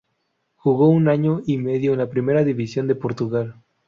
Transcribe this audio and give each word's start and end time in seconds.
Jugó 0.55 0.89
un 0.89 1.09
año 1.09 1.43
y 1.45 1.59
medio 1.59 1.91
en 1.91 1.99
la 1.99 2.09
Primera 2.09 2.43
División 2.43 2.87
de 2.87 2.95
Portugal. 2.95 3.57